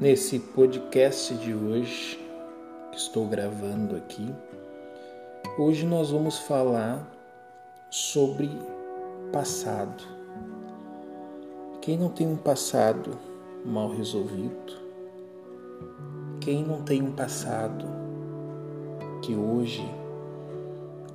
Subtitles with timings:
[0.00, 2.18] Nesse podcast de hoje,
[2.90, 4.34] que estou gravando aqui,
[5.58, 7.06] hoje nós vamos falar
[7.90, 8.48] sobre
[9.30, 10.02] passado.
[11.82, 13.18] Quem não tem um passado
[13.62, 14.72] mal resolvido,
[16.40, 17.84] quem não tem um passado
[19.20, 19.86] que hoje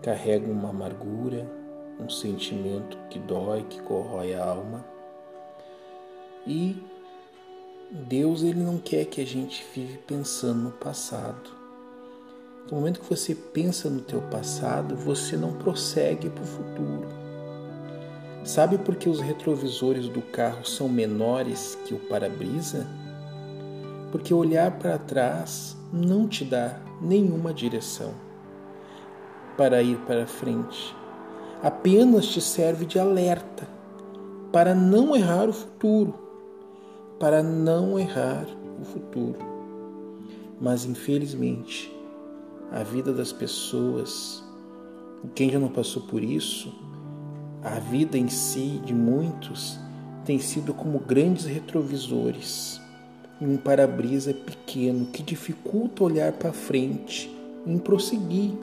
[0.04, 1.52] carrega uma amargura,
[2.00, 4.86] um sentimento que dói, que corrói a alma,
[6.46, 6.94] e
[7.92, 11.52] Deus ele não quer que a gente vive pensando no passado.
[12.70, 17.08] No momento que você pensa no teu passado, você não prossegue para o futuro.
[18.44, 22.88] Sabe por que os retrovisores do carro são menores que o para-brisa?
[24.12, 28.16] Porque olhar para trás não te dá nenhuma direção
[29.56, 30.96] para ir para frente.
[31.62, 33.68] Apenas te serve de alerta
[34.52, 36.25] para não errar o futuro
[37.20, 38.46] para não errar
[38.80, 39.40] o futuro.
[40.60, 41.92] Mas infelizmente,
[42.72, 44.44] a vida das pessoas,
[45.34, 46.74] quem já não passou por isso,
[47.64, 49.80] a vida em si de muitos
[50.24, 52.82] tem sido como grandes retrovisores
[53.40, 57.34] e um para-brisa pequeno que dificulta olhar para frente
[57.66, 58.54] em prosseguir.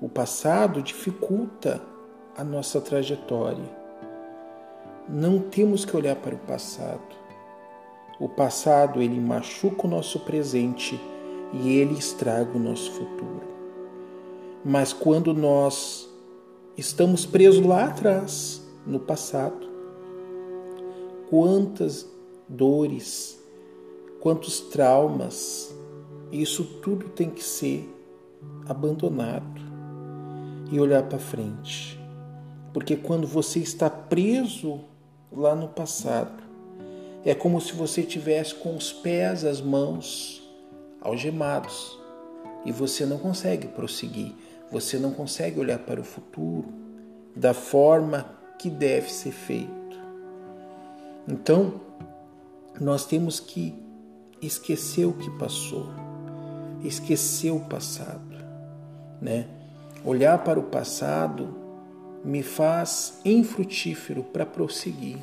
[0.00, 1.80] O passado dificulta
[2.36, 3.85] a nossa trajetória
[5.08, 7.16] não temos que olhar para o passado.
[8.18, 11.00] O passado ele machuca o nosso presente
[11.52, 13.42] e ele estraga o nosso futuro.
[14.64, 16.08] Mas quando nós
[16.76, 19.66] estamos presos lá atrás, no passado,
[21.30, 22.06] quantas
[22.48, 23.40] dores,
[24.20, 25.74] quantos traumas,
[26.32, 27.88] isso tudo tem que ser
[28.66, 29.60] abandonado
[30.70, 32.00] e olhar para frente.
[32.72, 34.80] Porque quando você está preso
[35.36, 36.42] lá no passado.
[37.24, 40.42] É como se você tivesse com os pés, as mãos
[41.00, 41.98] algemados
[42.64, 44.32] e você não consegue prosseguir,
[44.70, 46.66] você não consegue olhar para o futuro
[47.34, 48.26] da forma
[48.58, 49.76] que deve ser feito.
[51.28, 51.80] Então,
[52.80, 53.74] nós temos que
[54.40, 55.86] esquecer o que passou,
[56.82, 58.36] esquecer o passado,
[59.20, 59.48] né?
[60.04, 61.65] Olhar para o passado
[62.26, 65.18] me faz infrutífero para prosseguir.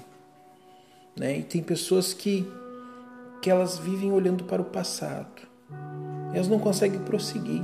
[1.18, 1.40] Né?
[1.40, 2.48] E tem pessoas que,
[3.42, 5.42] que elas vivem olhando para o passado.
[6.34, 7.62] Elas não conseguem prosseguir.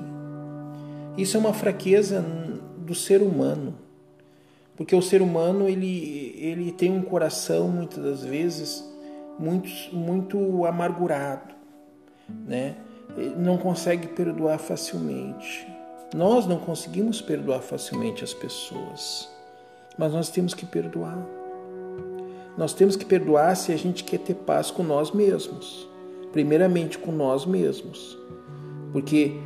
[1.17, 2.21] Isso é uma fraqueza
[2.77, 3.75] do ser humano.
[4.75, 8.83] Porque o ser humano ele, ele tem um coração muitas das vezes
[9.39, 11.55] muito, muito amargurado,
[12.45, 12.75] né?
[13.37, 15.65] Não consegue perdoar facilmente.
[16.13, 19.29] Nós não conseguimos perdoar facilmente as pessoas,
[19.95, 21.23] mas nós temos que perdoar.
[22.57, 25.87] Nós temos que perdoar se a gente quer ter paz com nós mesmos,
[26.31, 28.17] primeiramente com nós mesmos,
[28.91, 29.39] porque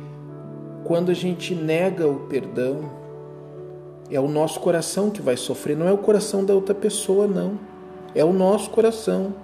[0.84, 2.90] quando a gente nega o perdão,
[4.10, 7.58] é o nosso coração que vai sofrer, não é o coração da outra pessoa, não.
[8.14, 9.34] É o nosso coração.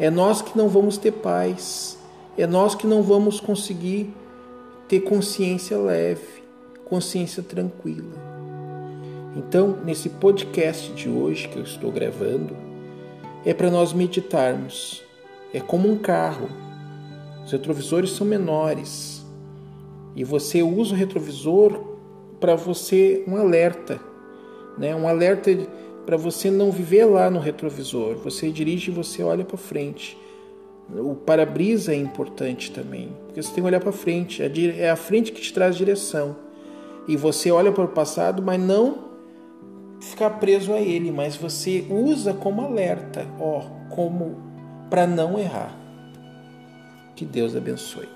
[0.00, 1.96] É nós que não vamos ter paz.
[2.36, 4.14] É nós que não vamos conseguir
[4.88, 6.39] ter consciência leve
[6.90, 8.30] consciência tranquila.
[9.36, 12.56] Então, nesse podcast de hoje que eu estou gravando,
[13.46, 15.04] é para nós meditarmos.
[15.54, 16.48] É como um carro.
[17.44, 19.24] Os retrovisores são menores.
[20.16, 21.80] E você usa o retrovisor
[22.40, 24.00] para você um alerta,
[24.76, 24.94] né?
[24.96, 25.56] Um alerta
[26.04, 28.16] para você não viver lá no retrovisor.
[28.16, 30.18] Você dirige e você olha para frente.
[30.92, 34.42] O para-brisa é importante também, porque você tem que olhar para frente.
[34.42, 36.49] É a frente que te traz direção
[37.10, 39.10] e você olha para o passado, mas não
[40.00, 44.36] ficar preso a ele, mas você usa como alerta, ó, como
[44.88, 45.76] para não errar.
[47.16, 48.08] Que Deus abençoe.